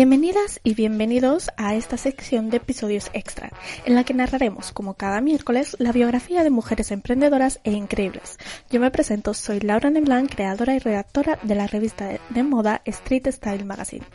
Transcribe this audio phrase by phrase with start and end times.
[0.00, 3.50] Bienvenidas y bienvenidos a esta sección de episodios extra,
[3.84, 8.38] en la que narraremos, como cada miércoles, la biografía de mujeres emprendedoras e increíbles.
[8.70, 13.26] Yo me presento, soy Laura Neblan, creadora y redactora de la revista de moda Street
[13.26, 14.06] Style Magazine.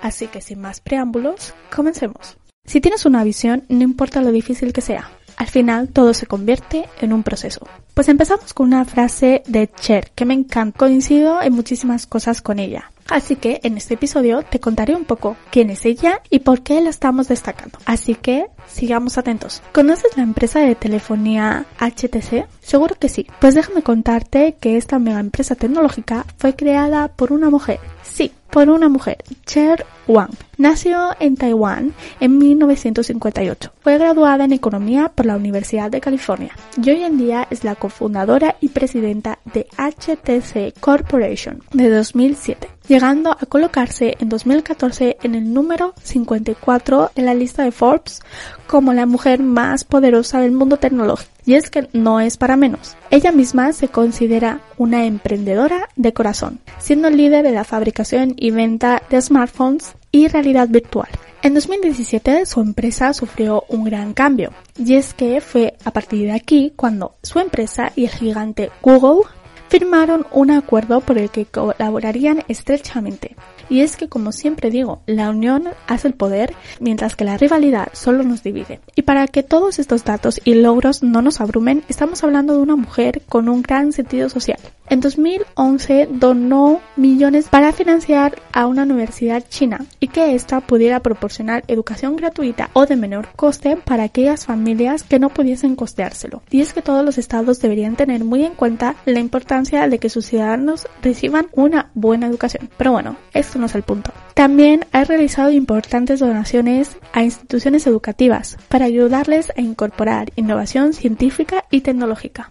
[0.00, 2.38] Así que sin más preámbulos, comencemos.
[2.64, 6.88] Si tienes una visión, no importa lo difícil que sea, al final todo se convierte
[7.00, 7.66] en un proceso.
[7.94, 10.78] Pues empezamos con una frase de Cher que me encanta.
[10.78, 12.90] Coincido en muchísimas cosas con ella.
[13.08, 16.80] Así que en este episodio te contaré un poco quién es ella y por qué
[16.80, 17.78] la estamos destacando.
[17.84, 19.62] Así que sigamos atentos.
[19.72, 22.46] ¿Conoces la empresa de telefonía HTC?
[22.62, 23.26] Seguro que sí.
[23.40, 27.80] Pues déjame contarte que esta mega empresa tecnológica fue creada por una mujer.
[28.02, 30.32] Sí, por una mujer, Cher Wang.
[30.58, 33.72] Nació en Taiwán en 1958.
[33.80, 36.50] Fue graduada en economía por la Universidad de California
[36.82, 43.32] y hoy en día es la cofundadora y presidenta de HTC Corporation de 2007 llegando
[43.32, 48.20] a colocarse en 2014 en el número 54 en la lista de Forbes
[48.68, 51.30] como la mujer más poderosa del mundo tecnológico.
[51.44, 52.96] Y es que no es para menos.
[53.10, 59.02] Ella misma se considera una emprendedora de corazón, siendo líder de la fabricación y venta
[59.10, 61.08] de smartphones y realidad virtual.
[61.42, 66.32] En 2017 su empresa sufrió un gran cambio, y es que fue a partir de
[66.32, 69.28] aquí cuando su empresa y el gigante Google
[69.72, 73.36] firmaron un acuerdo por el que colaborarían estrechamente.
[73.70, 77.88] Y es que, como siempre digo, la unión hace el poder, mientras que la rivalidad
[77.94, 78.80] solo nos divide.
[78.94, 82.76] Y para que todos estos datos y logros no nos abrumen, estamos hablando de una
[82.76, 84.58] mujer con un gran sentido social.
[84.90, 91.64] En 2011 donó millones para financiar a una universidad china y que ésta pudiera proporcionar
[91.66, 96.42] educación gratuita o de menor coste para aquellas familias que no pudiesen costeárselo.
[96.50, 100.10] Y es que todos los estados deberían tener muy en cuenta la importancia de que
[100.10, 102.68] sus ciudadanos reciban una buena educación.
[102.76, 104.12] Pero bueno, esto no es el punto.
[104.34, 111.82] También ha realizado importantes donaciones a instituciones educativas para ayudarles a incorporar innovación científica y
[111.82, 112.50] tecnológica.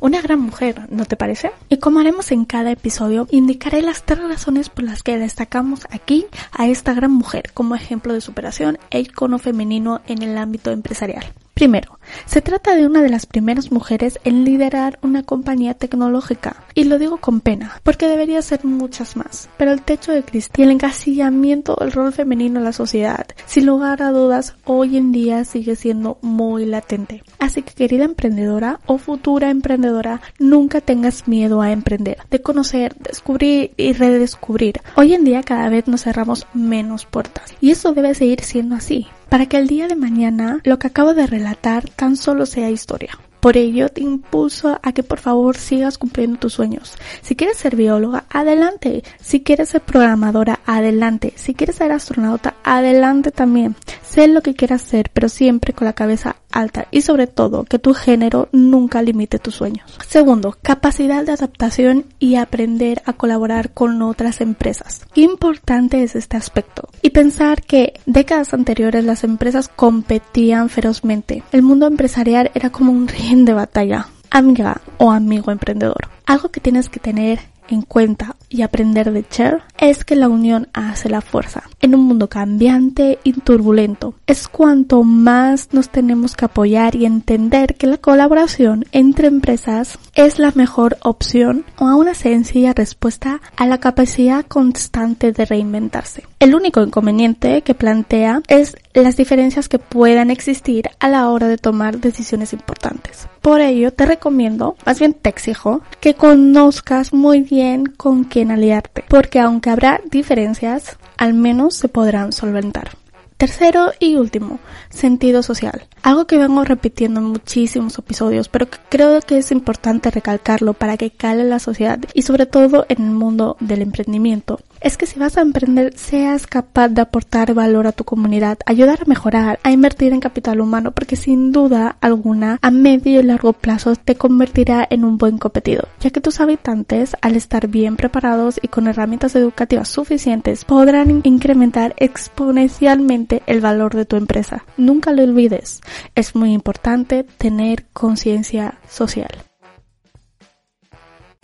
[0.00, 1.50] Una gran mujer, ¿no te parece?
[1.68, 6.26] Y como haremos en cada episodio, indicaré las tres razones por las que destacamos aquí
[6.52, 11.24] a esta gran mujer como ejemplo de superación e icono femenino en el ámbito empresarial.
[11.58, 16.62] Primero, se trata de una de las primeras mujeres en liderar una compañía tecnológica.
[16.72, 19.48] Y lo digo con pena, porque debería ser muchas más.
[19.56, 23.66] Pero el techo de cristal y el encasillamiento del rol femenino en la sociedad, sin
[23.66, 27.24] lugar a dudas, hoy en día sigue siendo muy latente.
[27.40, 33.72] Así que querida emprendedora o futura emprendedora, nunca tengas miedo a emprender, de conocer, descubrir
[33.76, 34.80] y redescubrir.
[34.94, 37.52] Hoy en día cada vez nos cerramos menos puertas.
[37.60, 41.14] Y eso debe seguir siendo así para que el día de mañana lo que acabo
[41.14, 43.18] de relatar tan solo sea historia.
[43.40, 46.94] Por ello te impulso a que por favor sigas cumpliendo tus sueños.
[47.22, 49.04] Si quieres ser bióloga, adelante.
[49.20, 51.32] Si quieres ser programadora, adelante.
[51.36, 53.76] Si quieres ser astronauta, adelante también.
[54.18, 57.78] Sé lo que quieras ser, pero siempre con la cabeza alta y sobre todo que
[57.78, 59.96] tu género nunca limite tus sueños.
[60.08, 65.02] Segundo, capacidad de adaptación y aprender a colaborar con otras empresas.
[65.14, 66.88] Importante es este aspecto.
[67.00, 71.44] Y pensar que décadas anteriores las empresas competían ferozmente.
[71.52, 74.08] El mundo empresarial era como un ring de batalla.
[74.30, 76.08] Amiga o amigo emprendedor.
[76.26, 80.68] Algo que tienes que tener en cuenta y aprender de Cher es que la unión
[80.72, 81.64] hace la fuerza.
[81.80, 87.74] En un mundo cambiante y turbulento, es cuanto más nos tenemos que apoyar y entender
[87.76, 93.66] que la colaboración entre empresas es la mejor opción o a una sencilla respuesta a
[93.66, 96.24] la capacidad constante de reinventarse.
[96.40, 101.58] El único inconveniente que plantea es las diferencias que puedan existir a la hora de
[101.58, 103.28] tomar decisiones importantes.
[103.42, 109.02] Por ello te recomiendo, más bien te exijo, que conozcas muy bien con quién aliarte,
[109.08, 112.90] porque aunque habrá diferencias, al menos se podrán solventar.
[113.36, 114.60] Tercero y último,
[114.90, 115.88] sentido social.
[116.02, 120.96] Algo que vengo repitiendo en muchísimos episodios, pero que creo que es importante recalcarlo para
[120.96, 124.60] que cale la sociedad y sobre todo en el mundo del emprendimiento.
[124.80, 129.02] Es que si vas a emprender, seas capaz de aportar valor a tu comunidad, ayudar
[129.02, 133.52] a mejorar, a invertir en capital humano, porque sin duda alguna, a medio y largo
[133.52, 138.60] plazo te convertirá en un buen competidor, ya que tus habitantes, al estar bien preparados
[138.62, 144.64] y con herramientas educativas suficientes, podrán incrementar exponencialmente el valor de tu empresa.
[144.76, 145.80] Nunca lo olvides
[146.14, 149.47] es muy importante tener conciencia social.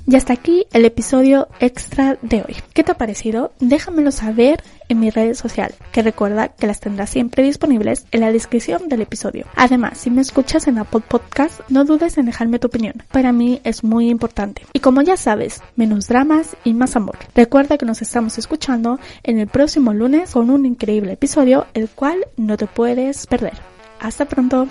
[0.07, 2.57] Y hasta aquí el episodio extra de hoy.
[2.75, 3.53] ¿Qué te ha parecido?
[3.59, 8.31] Déjamelo saber en mis redes sociales, que recuerda que las tendrás siempre disponibles en la
[8.31, 9.47] descripción del episodio.
[9.57, 13.03] Además, si me escuchas en Apple Podcast, no dudes en dejarme tu opinión.
[13.13, 14.67] Para mí es muy importante.
[14.75, 17.17] Y como ya sabes, menos dramas y más amor.
[17.35, 22.27] Recuerda que nos estamos escuchando en el próximo lunes con un increíble episodio, el cual
[22.37, 23.55] no te puedes perder.
[24.01, 24.69] Hasta pronto.